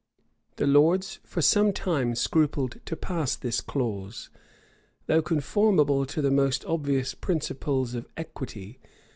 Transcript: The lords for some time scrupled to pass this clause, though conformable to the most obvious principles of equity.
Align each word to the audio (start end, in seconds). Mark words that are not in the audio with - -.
The 0.55 0.65
lords 0.65 1.19
for 1.23 1.43
some 1.43 1.71
time 1.71 2.15
scrupled 2.15 2.79
to 2.87 2.95
pass 2.95 3.35
this 3.35 3.61
clause, 3.61 4.31
though 5.05 5.21
conformable 5.21 6.07
to 6.07 6.23
the 6.23 6.31
most 6.31 6.65
obvious 6.65 7.13
principles 7.13 7.93
of 7.93 8.07
equity. 8.17 8.79